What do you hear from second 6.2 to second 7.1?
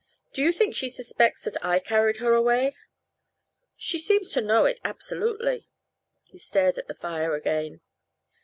He stared at the